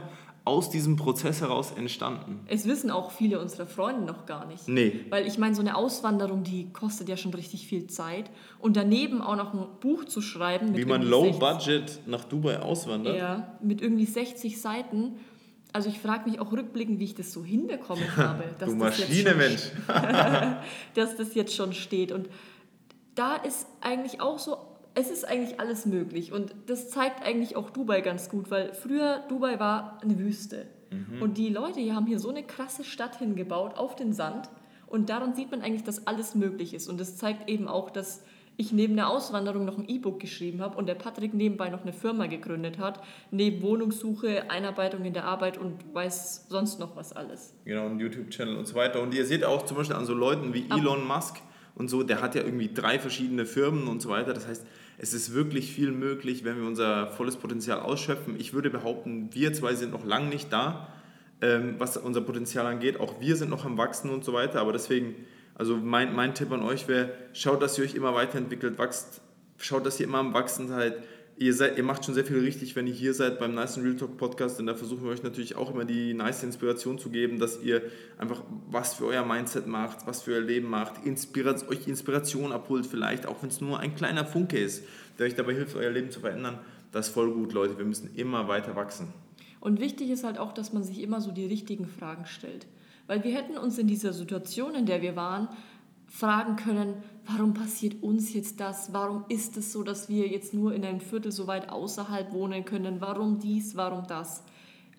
[0.49, 2.41] aus diesem Prozess heraus entstanden.
[2.49, 4.67] Es wissen auch viele unserer Freunde noch gar nicht.
[4.67, 5.05] Nee.
[5.11, 8.31] Weil ich meine, so eine Auswanderung, die kostet ja schon richtig viel Zeit.
[8.59, 10.77] Und daneben auch noch ein Buch zu schreiben.
[10.77, 13.17] Wie man low 60, budget nach Dubai auswandert.
[13.17, 15.17] Ja, mit irgendwie 60 Seiten.
[15.73, 18.45] Also ich frage mich auch rückblickend, wie ich das so hinbekommen habe.
[18.59, 19.71] du Maschine, Mensch.
[20.95, 22.11] dass das jetzt schon steht.
[22.11, 22.29] Und
[23.15, 24.57] da ist eigentlich auch so
[24.95, 29.23] es ist eigentlich alles möglich und das zeigt eigentlich auch Dubai ganz gut, weil früher
[29.29, 31.23] Dubai war eine Wüste mhm.
[31.23, 34.49] und die Leute hier haben hier so eine krasse Stadt hingebaut auf den Sand
[34.87, 38.23] und daran sieht man eigentlich, dass alles möglich ist und das zeigt eben auch, dass
[38.61, 41.93] ich neben der Auswanderung noch ein E-Book geschrieben habe und der Patrick nebenbei noch eine
[41.93, 47.55] Firma gegründet hat, neben Wohnungssuche, Einarbeitung in der Arbeit und weiß sonst noch was alles.
[47.65, 49.01] Genau, ein YouTube-Channel und so weiter.
[49.01, 51.37] Und ihr seht auch zum Beispiel an so Leuten wie Elon Musk
[51.77, 54.35] und so, der hat ja irgendwie drei verschiedene Firmen und so weiter.
[54.35, 54.67] Das heißt,
[54.99, 58.35] es ist wirklich viel möglich, wenn wir unser volles Potenzial ausschöpfen.
[58.39, 60.89] Ich würde behaupten, wir zwei sind noch lange nicht da,
[61.41, 62.99] ähm, was unser Potenzial angeht.
[62.99, 64.61] Auch wir sind noch am Wachsen und so weiter.
[64.61, 65.15] Aber deswegen,
[65.55, 69.21] also mein, mein Tipp an euch wäre, schaut, dass ihr euch immer weiterentwickelt, wachst,
[69.57, 70.97] schaut, dass ihr immer am Wachsen seid
[71.39, 73.97] ihr, seid, ihr macht schon sehr viel richtig, wenn ihr hier seid beim Nice Real
[73.97, 77.39] Talk Podcast, denn da versuchen wir euch natürlich auch immer die nice Inspiration zu geben,
[77.39, 77.83] dass ihr
[78.19, 82.87] einfach was für euer Mindset macht, was für euer Leben macht, Inspirat euch Inspiration abholt
[82.87, 84.85] vielleicht, auch wenn es nur ein kleiner Funke ist,
[85.19, 86.59] der euch dabei hilft, euer Leben zu verändern.
[86.93, 87.79] Das ist voll gut, Leute.
[87.79, 89.13] Wir müssen immer weiter wachsen.
[89.61, 92.67] Und wichtig ist halt auch, dass man sich immer so die richtigen Fragen stellt.
[93.07, 95.49] Weil wir hätten uns in dieser Situation, in der wir waren,
[96.09, 98.93] fragen können, warum passiert uns jetzt das?
[98.93, 102.65] Warum ist es so, dass wir jetzt nur in einem Viertel so weit außerhalb wohnen
[102.65, 103.01] können?
[103.01, 104.43] Warum dies, warum das?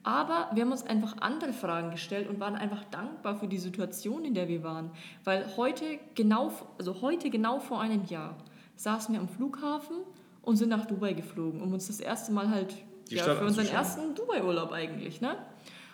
[0.04, 4.24] Aber wir haben uns einfach andere Fragen gestellt und waren einfach dankbar für die Situation,
[4.24, 4.92] in der wir waren.
[5.24, 8.38] Weil heute genau, also heute genau vor einem Jahr
[8.76, 9.98] saßen wir am Flughafen
[10.42, 12.74] und sind nach Dubai geflogen, um uns das erste Mal halt
[13.10, 15.20] ja, für unseren ersten Dubai-Urlaub eigentlich.
[15.20, 15.36] Ne?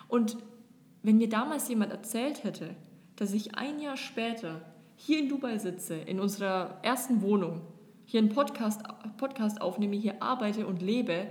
[0.08, 0.36] Und
[1.02, 2.76] wenn mir damals jemand erzählt hätte,
[3.16, 4.60] dass ich ein Jahr später
[4.96, 7.62] hier in Dubai sitze, in unserer ersten Wohnung,
[8.04, 8.82] hier einen Podcast,
[9.18, 11.26] Podcast aufnehme, hier arbeite und lebe,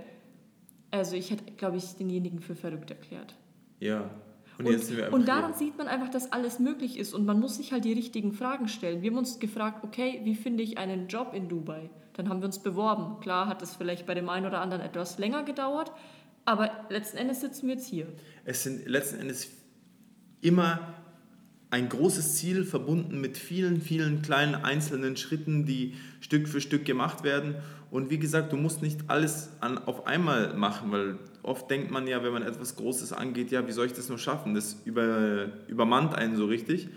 [0.90, 3.34] also ich hätte, glaube ich, denjenigen für verrückt erklärt.
[3.80, 4.10] Ja.
[4.58, 5.66] Und, und, und daran hier.
[5.66, 8.68] sieht man einfach, dass alles möglich ist und man muss sich halt die richtigen Fragen
[8.68, 9.02] stellen.
[9.02, 11.90] Wir haben uns gefragt, okay, wie finde ich einen Job in Dubai?
[12.14, 13.20] Dann haben wir uns beworben.
[13.20, 15.92] Klar hat es vielleicht bei dem einen oder anderen etwas länger gedauert,
[16.46, 18.06] aber letzten Endes sitzen wir jetzt hier.
[18.44, 19.50] Es sind letzten Endes
[20.40, 20.94] immer
[21.70, 27.24] ein großes Ziel verbunden mit vielen, vielen kleinen einzelnen Schritten, die Stück für Stück gemacht
[27.24, 27.56] werden.
[27.90, 32.06] Und wie gesagt, du musst nicht alles an, auf einmal machen, weil oft denkt man
[32.06, 34.54] ja, wenn man etwas Großes angeht, ja, wie soll ich das nur schaffen?
[34.54, 36.88] Das über, übermannt einen so richtig.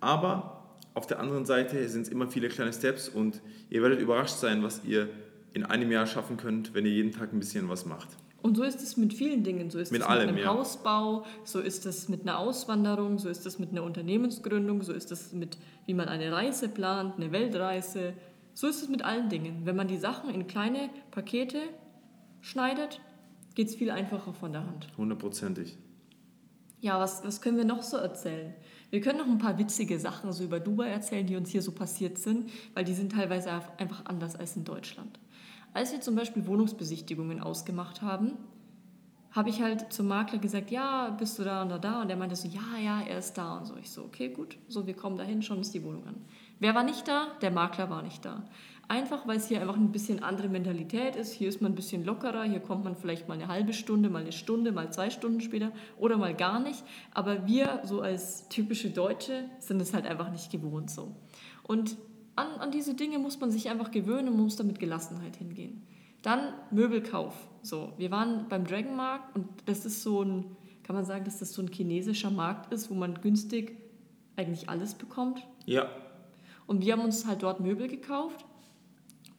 [0.00, 4.36] Aber auf der anderen Seite sind es immer viele kleine Steps und ihr werdet überrascht
[4.36, 5.08] sein, was ihr
[5.52, 8.08] in einem Jahr schaffen könnt, wenn ihr jeden Tag ein bisschen was macht.
[8.40, 9.70] Und so ist es mit vielen Dingen.
[9.70, 10.54] So ist mit es allem, mit einem ja.
[10.54, 15.10] Hausbau, so ist es mit einer Auswanderung, so ist es mit einer Unternehmensgründung, so ist
[15.10, 18.14] es mit, wie man eine Reise plant, eine Weltreise.
[18.54, 19.62] So ist es mit allen Dingen.
[19.64, 21.58] Wenn man die Sachen in kleine Pakete
[22.40, 23.00] schneidet,
[23.54, 24.88] geht es viel einfacher von der Hand.
[24.96, 25.76] Hundertprozentig.
[26.80, 28.54] Ja, was, was können wir noch so erzählen?
[28.90, 31.72] Wir können noch ein paar witzige Sachen so über Dubai erzählen, die uns hier so
[31.72, 35.18] passiert sind, weil die sind teilweise einfach anders als in Deutschland.
[35.74, 38.36] Als wir zum Beispiel Wohnungsbesichtigungen ausgemacht haben,
[39.30, 42.02] habe ich halt zum Makler gesagt, ja, bist du da und da, da?
[42.02, 43.76] Und er meinte so, ja, ja, er ist da und so.
[43.76, 46.16] Ich so, okay, gut, so, wir kommen dahin, schauen uns die Wohnung an.
[46.60, 47.28] Wer war nicht da?
[47.42, 48.44] Der Makler war nicht da.
[48.88, 51.32] Einfach, weil es hier einfach ein bisschen andere Mentalität ist.
[51.32, 54.22] Hier ist man ein bisschen lockerer, hier kommt man vielleicht mal eine halbe Stunde, mal
[54.22, 56.82] eine Stunde, mal zwei Stunden später oder mal gar nicht.
[57.12, 61.14] Aber wir, so als typische Deutsche, sind es halt einfach nicht gewohnt so.
[61.62, 61.98] Und
[62.38, 65.82] an, an diese Dinge muss man sich einfach gewöhnen und muss da mit Gelassenheit hingehen.
[66.22, 67.34] Dann Möbelkauf.
[67.62, 71.38] So, wir waren beim Dragon Markt und das ist so ein, kann man sagen, dass
[71.38, 73.76] das so ein chinesischer Markt ist, wo man günstig
[74.36, 75.42] eigentlich alles bekommt.
[75.66, 75.88] Ja.
[76.66, 78.44] Und wir haben uns halt dort Möbel gekauft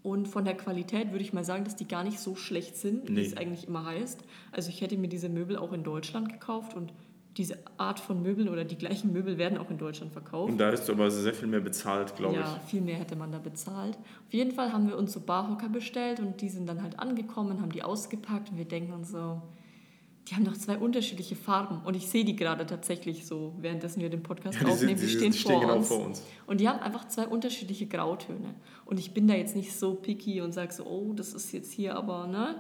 [0.04, 3.10] und von der Qualität würde ich mal sagen, dass die gar nicht so schlecht sind,
[3.10, 3.18] nee.
[3.18, 4.24] wie es eigentlich immer heißt.
[4.52, 6.94] Also ich hätte mir diese Möbel auch in Deutschland gekauft und
[7.38, 10.52] diese Art von Möbeln oder die gleichen Möbel werden auch in Deutschland verkauft.
[10.52, 12.48] Und da du aber sehr viel mehr bezahlt, glaube ja, ich.
[12.48, 13.96] Ja, viel mehr hätte man da bezahlt.
[13.96, 17.62] Auf jeden Fall haben wir uns so Barhocker bestellt und die sind dann halt angekommen,
[17.62, 19.42] haben die ausgepackt und wir denken uns so,
[20.28, 24.10] die haben doch zwei unterschiedliche Farben und ich sehe die gerade tatsächlich so, währenddessen wir
[24.10, 25.88] den Podcast ja, die aufnehmen, sind, die, die stehen, stehen vor, genau uns.
[25.88, 26.24] vor uns.
[26.46, 28.54] Und die haben einfach zwei unterschiedliche Grautöne
[28.86, 31.72] und ich bin da jetzt nicht so picky und sage so, oh, das ist jetzt
[31.72, 32.56] hier aber, ne?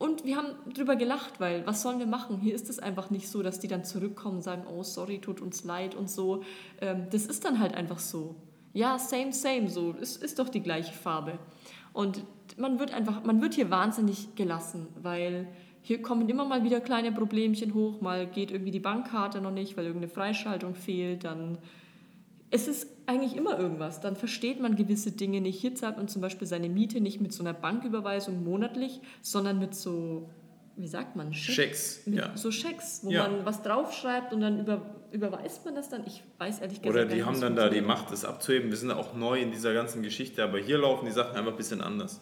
[0.00, 2.38] Und wir haben drüber gelacht, weil was sollen wir machen?
[2.38, 5.42] Hier ist es einfach nicht so, dass die dann zurückkommen und sagen, oh sorry, tut
[5.42, 6.42] uns leid und so.
[6.80, 8.34] Ähm, das ist dann halt einfach so.
[8.72, 9.94] Ja, same, same, so.
[10.00, 11.38] Es ist doch die gleiche Farbe.
[11.92, 12.24] Und
[12.56, 15.46] man wird einfach, man wird hier wahnsinnig gelassen, weil
[15.82, 18.00] hier kommen immer mal wieder kleine Problemchen hoch.
[18.00, 21.24] Mal geht irgendwie die Bankkarte noch nicht, weil irgendeine Freischaltung fehlt.
[21.24, 21.58] Dann
[22.50, 24.00] es ist eigentlich immer irgendwas.
[24.00, 25.60] Dann versteht man gewisse Dinge nicht.
[25.60, 29.74] Hier zahlt man zum Beispiel seine Miete nicht mit so einer Banküberweisung monatlich, sondern mit
[29.74, 30.28] so,
[30.76, 31.54] wie sagt man, Schecks.
[31.54, 32.36] Schecks ja.
[32.36, 33.28] So Schecks, wo ja.
[33.28, 34.82] man was draufschreibt und dann über,
[35.12, 36.04] überweist man das dann.
[36.06, 38.70] Ich weiß ehrlich gesagt Oder die haben dann da die Macht, das abzuheben.
[38.70, 41.56] Wir sind auch neu in dieser ganzen Geschichte, aber hier laufen die Sachen einfach ein
[41.56, 42.20] bisschen anders.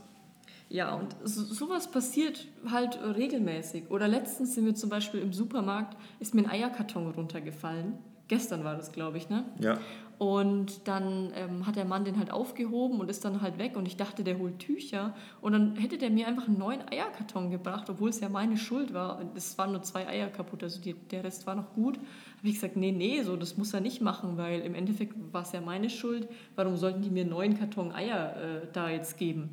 [0.70, 3.90] Ja, und so, sowas passiert halt regelmäßig.
[3.90, 7.94] Oder letztens sind wir zum Beispiel im Supermarkt, ist mir ein Eierkarton runtergefallen.
[8.28, 9.44] Gestern war das, glaube ich, ne?
[9.58, 9.78] Ja.
[10.18, 13.76] Und dann ähm, hat der Mann den halt aufgehoben und ist dann halt weg.
[13.76, 15.14] Und ich dachte, der holt Tücher.
[15.40, 18.92] Und dann hätte der mir einfach einen neuen Eierkarton gebracht, obwohl es ja meine Schuld
[18.92, 19.22] war.
[19.36, 21.98] Es waren nur zwei Eier kaputt, also die, der Rest war noch gut.
[21.98, 25.42] Habe ich gesagt, nee, nee, so, das muss er nicht machen, weil im Endeffekt war
[25.42, 26.28] es ja meine Schuld.
[26.56, 29.50] Warum sollten die mir einen neuen Karton Eier äh, da jetzt geben?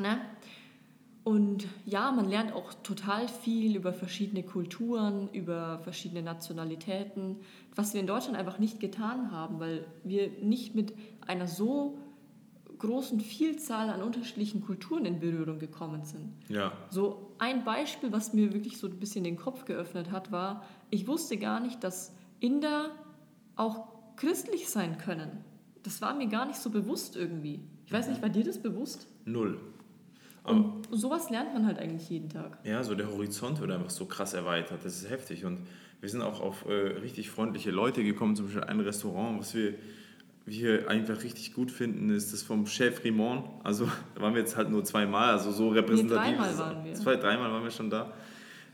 [0.00, 0.20] Ne?
[1.24, 7.36] Und ja, man lernt auch total viel über verschiedene Kulturen, über verschiedene Nationalitäten,
[7.76, 10.94] was wir in Deutschland einfach nicht getan haben, weil wir nicht mit
[11.26, 11.98] einer so
[12.78, 16.32] großen Vielzahl an unterschiedlichen Kulturen in Berührung gekommen sind.
[16.48, 16.72] Ja.
[16.90, 21.06] So ein Beispiel, was mir wirklich so ein bisschen den Kopf geöffnet hat, war, ich
[21.06, 22.90] wusste gar nicht, dass Inder
[23.54, 25.44] auch christlich sein können.
[25.84, 27.60] Das war mir gar nicht so bewusst irgendwie.
[27.86, 29.06] Ich weiß nicht, war dir das bewusst?
[29.24, 29.60] Null.
[30.44, 32.58] Und sowas lernt man halt eigentlich jeden Tag.
[32.64, 34.80] Ja, so der Horizont wird einfach so krass erweitert.
[34.84, 35.44] Das ist heftig.
[35.44, 35.60] Und
[36.00, 38.34] wir sind auch auf äh, richtig freundliche Leute gekommen.
[38.34, 39.74] Zum Beispiel ein Restaurant, was wir,
[40.44, 43.44] wir einfach richtig gut finden, ist das vom Chef Rimond.
[43.62, 46.32] Also da waren wir jetzt halt nur zweimal, also so repräsentativ.
[46.32, 46.94] Nee, dreimal waren wir.
[46.94, 48.12] Zwei, dreimal waren wir schon da.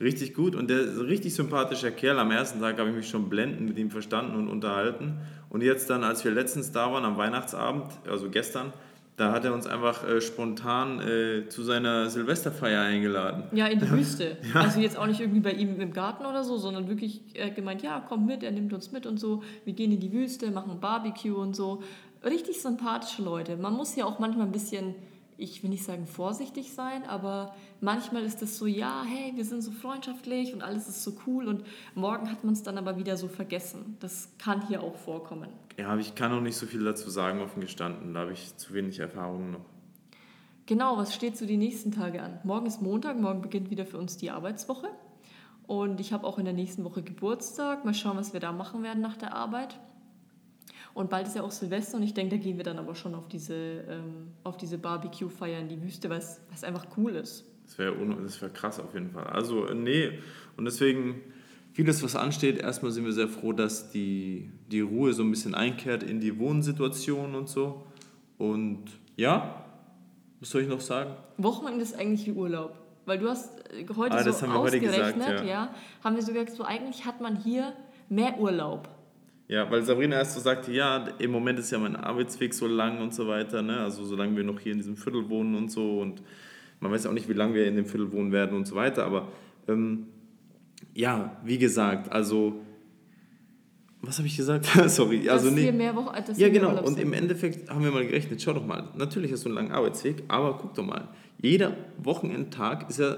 [0.01, 2.19] Richtig gut und der ist ein richtig sympathischer Kerl.
[2.19, 5.19] Am ersten Tag habe ich mich schon blendend mit ihm verstanden und unterhalten.
[5.51, 8.73] Und jetzt dann, als wir letztens da waren, am Weihnachtsabend, also gestern,
[9.19, 13.43] da hat er uns einfach äh, spontan äh, zu seiner Silvesterfeier eingeladen.
[13.53, 14.39] Ja, in die Wüste.
[14.55, 14.61] ja.
[14.61, 17.83] Also jetzt auch nicht irgendwie bei ihm im Garten oder so, sondern wirklich äh, gemeint,
[17.83, 19.43] ja, komm mit, er nimmt uns mit und so.
[19.65, 21.83] Wir gehen in die Wüste, machen Barbecue und so.
[22.25, 23.57] Richtig sympathische Leute.
[23.57, 24.95] Man muss ja auch manchmal ein bisschen
[25.39, 29.63] ich will nicht sagen vorsichtig sein, aber manchmal ist es so, ja, hey, wir sind
[29.63, 31.63] so freundschaftlich und alles ist so cool und
[31.95, 33.97] morgen hat man es dann aber wieder so vergessen.
[34.01, 35.49] Das kann hier auch vorkommen.
[35.79, 38.15] Ja, aber ich kann auch nicht so viel dazu sagen, offen gestanden.
[38.15, 39.65] Da habe ich zu wenig Erfahrungen noch.
[40.67, 42.41] Genau, was steht so die nächsten Tage an?
[42.43, 44.89] Morgen ist Montag, morgen beginnt wieder für uns die Arbeitswoche.
[45.69, 47.85] Und ich habe auch in der nächsten Woche Geburtstag.
[47.85, 49.79] Mal schauen, was wir da machen werden nach der Arbeit.
[50.99, 53.15] Und bald ist ja auch Silvester und ich denke, da gehen wir dann aber schon
[53.15, 57.45] auf diese, ähm, diese Barbecue-Feier in die Wüste, weil es einfach cool ist.
[57.67, 59.29] Das wäre wär krass auf jeden Fall.
[59.29, 60.19] Also, äh, nee,
[60.57, 61.21] und deswegen
[61.73, 65.55] vieles, was ansteht, erstmal sind wir sehr froh, dass die, die Ruhe so ein bisschen
[65.55, 67.87] einkehrt in die Wohnsituation und so.
[68.37, 69.67] Und ja,
[70.41, 71.15] was soll ich noch sagen?
[71.37, 72.77] Wochenende ist eigentlich wie Urlaub.
[73.07, 75.45] Weil du hast äh, heute ah, so ausgerechnet, gesagt, ja.
[75.45, 75.75] ja.
[76.03, 77.73] haben wir so gesagt, so eigentlich hat man hier
[78.09, 78.98] mehr Urlaub.
[79.49, 83.01] Ja, weil Sabrina erst so sagte, ja, im Moment ist ja mein Arbeitsweg so lang
[83.01, 83.81] und so weiter, ne?
[83.81, 86.23] also solange wir noch hier in diesem Viertel wohnen und so und
[86.81, 89.07] man weiß auch nicht, wie lange wir in dem Viertel wohnen werden und so weiter,
[89.07, 89.29] aber
[89.67, 90.07] ähm,
[90.95, 92.61] ja, wie gesagt, also
[94.03, 94.67] was habe ich gesagt?
[94.87, 95.73] Sorry, dass also nee.
[95.73, 96.81] mehr Wochen, ja, genau.
[96.83, 98.41] Und im Endeffekt haben wir mal gerechnet.
[98.41, 98.85] Schau doch mal.
[98.97, 101.09] Natürlich hast du einen langen Arbeitsweg, aber guck doch mal.
[101.43, 103.17] Jeder Wochenendtag ist ja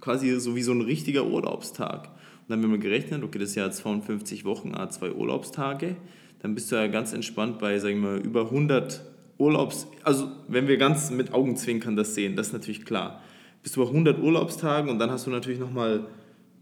[0.00, 2.10] quasi so wie so ein richtiger Urlaubstag
[2.48, 5.96] dann haben wir mal gerechnet, okay, das Jahr 52 Wochen, A2 Urlaubstage.
[6.40, 9.02] Dann bist du ja ganz entspannt bei, sagen wir über 100
[9.36, 9.86] Urlaubs...
[10.02, 13.22] Also, wenn wir ganz mit Augenzwinkern das sehen, das ist natürlich klar.
[13.62, 16.06] Bist du bei 100 Urlaubstagen und dann hast du natürlich nochmal,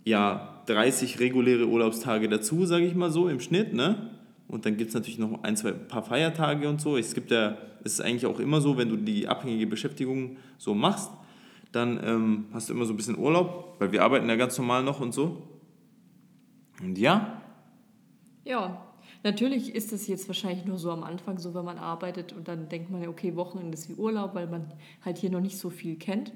[0.04, 4.10] ja, 30 reguläre Urlaubstage dazu, sage ich mal so, im Schnitt, ne?
[4.48, 6.96] Und dann gibt es natürlich noch ein, zwei paar Feiertage und so.
[6.96, 10.74] Es gibt ja, es ist eigentlich auch immer so, wenn du die abhängige Beschäftigung so
[10.74, 11.10] machst,
[11.72, 14.82] dann ähm, hast du immer so ein bisschen Urlaub, weil wir arbeiten ja ganz normal
[14.82, 15.42] noch und so.
[16.82, 17.42] Und ja?
[18.44, 18.86] Ja,
[19.22, 22.68] natürlich ist es jetzt wahrscheinlich nur so am Anfang so, wenn man arbeitet und dann
[22.68, 24.72] denkt man ja, okay, Wochenende ist wie Urlaub, weil man
[25.04, 26.32] halt hier noch nicht so viel kennt.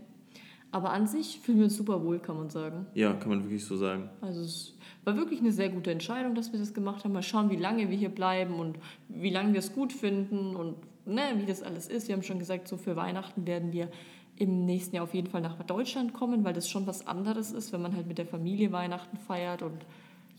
[0.72, 2.86] Aber an sich fühlen wir uns super wohl, kann man sagen.
[2.94, 4.08] Ja, kann man wirklich so sagen.
[4.20, 7.12] Also es war wirklich eine sehr gute Entscheidung, dass wir das gemacht haben.
[7.12, 10.76] Mal schauen, wie lange wir hier bleiben und wie lange wir es gut finden und
[11.06, 12.08] ne, wie das alles ist.
[12.08, 13.88] Wir haben schon gesagt, so für Weihnachten werden wir
[14.36, 17.72] im nächsten Jahr auf jeden Fall nach Deutschland kommen, weil das schon was anderes ist,
[17.72, 19.84] wenn man halt mit der Familie Weihnachten feiert und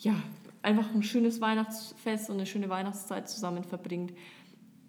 [0.02, 0.14] ja,
[0.62, 4.14] einfach ein schönes Weihnachtsfest und eine schöne Weihnachtszeit zusammen verbringt.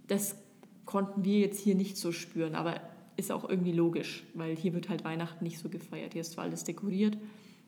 [0.08, 0.36] Das
[0.84, 2.54] konnten wir jetzt hier nicht so spüren.
[2.54, 2.80] Aber
[3.16, 6.12] ist auch irgendwie logisch, weil hier wird halt Weihnachten nicht so gefeiert.
[6.14, 7.16] Hier ist zwar alles dekoriert,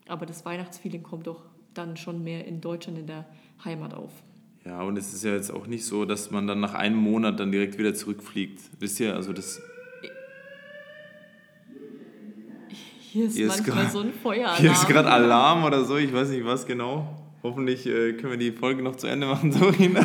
[0.09, 1.43] aber das Weihnachtsfeeling kommt doch
[1.75, 3.27] dann schon mehr in Deutschland in der
[3.65, 4.11] Heimat auf.
[4.65, 7.39] Ja, und es ist ja jetzt auch nicht so, dass man dann nach einem Monat
[7.39, 8.61] dann direkt wieder zurückfliegt.
[8.81, 9.61] Wisst ihr, also das.
[13.13, 14.57] Hier ist Hier ist manchmal grad- so ein Feueralarm.
[14.61, 17.24] Hier ist gerade Alarm oder so, ich weiß nicht was genau.
[17.45, 20.01] Hoffentlich äh, können wir die Folge noch zu Ende machen, Dorina.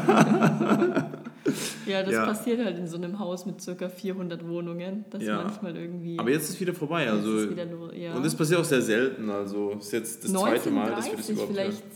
[1.88, 2.26] Ja, das Ja.
[2.26, 3.90] passiert halt in so einem Haus mit ca.
[3.90, 5.42] 400 Wohnungen, dass Ja.
[5.42, 6.20] manchmal irgendwie...
[6.20, 7.10] Aber jetzt ist wieder vorbei.
[7.10, 8.14] Also, wieder nur- ja.
[8.14, 9.30] Und das passiert auch sehr selten.
[9.30, 11.92] Also ist jetzt das zweite Mal, dass wir das 1930 überhaupt vielleicht, hören.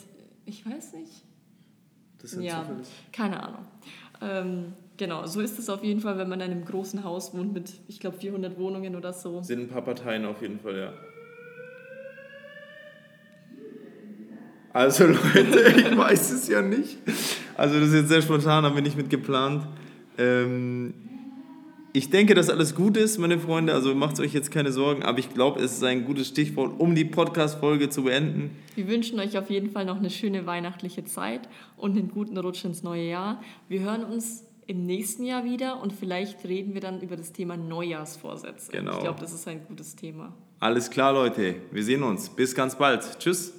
[0.45, 1.11] ich weiß nicht.
[2.21, 2.87] Das ist Ja, zufällig.
[3.11, 3.65] keine Ahnung.
[4.21, 7.53] Ähm, genau, so ist es auf jeden Fall, wenn man in einem großen Haus wohnt
[7.53, 9.41] mit, ich glaube, 400 Wohnungen oder so.
[9.43, 10.93] Sind ein paar Parteien auf jeden Fall, ja.
[14.73, 16.97] Also Leute, ich weiß es ja nicht.
[17.55, 19.67] Also das ist jetzt sehr spontan, haben wir nicht mit geplant.
[20.17, 20.93] Ähm,
[21.95, 23.71] ich denke, dass alles gut ist, meine Freunde.
[23.71, 25.03] Also macht euch jetzt keine Sorgen.
[25.03, 28.49] Aber ich glaube, es ist ein gutes Stichwort, um die Podcast-Folge zu beenden.
[28.73, 32.65] Wir wünschen euch auf jeden Fall noch eine schöne weihnachtliche Zeit und einen guten Rutsch
[32.65, 33.43] ins neue Jahr.
[33.69, 37.57] Wir hören uns im nächsten Jahr wieder und vielleicht reden wir dann über das Thema
[37.57, 38.71] Neujahrsvorsätze.
[38.71, 38.93] Genau.
[38.93, 40.33] Ich glaube, das ist ein gutes Thema.
[40.59, 41.57] Alles klar, Leute.
[41.71, 42.27] Wir sehen uns.
[42.29, 43.19] Bis ganz bald.
[43.19, 43.53] Tschüss.